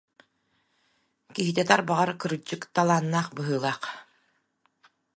Киһитэ 1.33 1.63
тарбаҕар, 1.69 2.09
кырдьык, 2.21 2.61
талааннаах 2.75 3.27
быһыылаах. 3.37 3.81